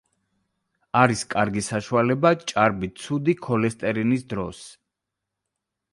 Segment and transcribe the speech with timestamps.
[1.01, 4.67] არის კარგი საშუალება ჭარბი ცუდი ქოლესტერინის დროს.